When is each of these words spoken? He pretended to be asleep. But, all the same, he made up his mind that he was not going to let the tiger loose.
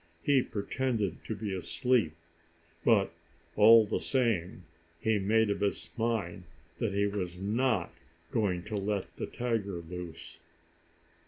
He 0.23 0.41
pretended 0.41 1.23
to 1.25 1.35
be 1.35 1.53
asleep. 1.53 2.15
But, 2.83 3.13
all 3.55 3.85
the 3.85 3.99
same, 3.99 4.63
he 4.99 5.19
made 5.19 5.51
up 5.51 5.59
his 5.61 5.91
mind 5.95 6.45
that 6.79 6.91
he 6.91 7.05
was 7.05 7.37
not 7.37 7.93
going 8.31 8.63
to 8.63 8.75
let 8.75 9.15
the 9.17 9.27
tiger 9.27 9.73
loose. 9.77 10.39